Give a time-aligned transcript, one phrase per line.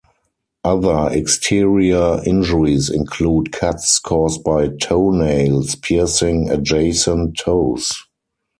[0.63, 7.91] Other exterior injuries include cuts caused by toenails piercing adjacent toes.